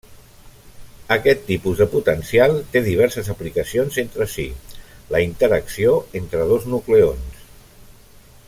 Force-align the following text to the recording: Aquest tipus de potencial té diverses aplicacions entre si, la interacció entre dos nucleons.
Aquest 1.15 1.43
tipus 1.49 1.81
de 1.81 1.87
potencial 1.91 2.57
té 2.77 2.81
diverses 2.89 3.29
aplicacions 3.33 4.01
entre 4.05 4.29
si, 4.37 4.49
la 5.17 5.23
interacció 5.29 5.97
entre 6.23 6.47
dos 6.55 6.67
nucleons. 6.75 7.45